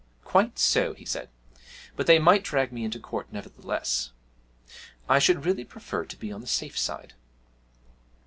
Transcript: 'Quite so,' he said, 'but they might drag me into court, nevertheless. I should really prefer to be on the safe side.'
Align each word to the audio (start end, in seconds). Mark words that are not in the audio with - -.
'Quite 0.23 0.57
so,' 0.57 0.95
he 0.95 1.05
said, 1.05 1.29
'but 1.95 2.07
they 2.07 2.17
might 2.17 2.43
drag 2.43 2.71
me 2.73 2.83
into 2.83 2.99
court, 2.99 3.31
nevertheless. 3.31 4.09
I 5.07 5.19
should 5.19 5.45
really 5.45 5.63
prefer 5.63 6.05
to 6.05 6.17
be 6.17 6.31
on 6.31 6.41
the 6.41 6.47
safe 6.47 6.75
side.' 6.75 7.13